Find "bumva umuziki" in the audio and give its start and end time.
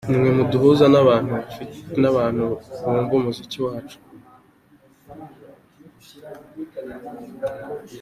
2.81-3.57